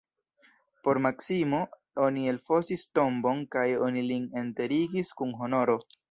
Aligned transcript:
Por 0.85 0.99
Maksimo 1.05 1.57
oni 2.05 2.23
elfosis 2.31 2.85
tombon 2.99 3.43
kaj 3.57 3.65
oni 3.89 4.03
lin 4.13 4.25
enterigis 4.43 5.13
kun 5.21 5.35
honoro. 5.43 5.77